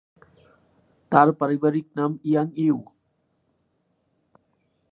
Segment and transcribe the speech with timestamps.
[1.11, 2.77] তার পারিবারিক নাম ইয়াং ইউ।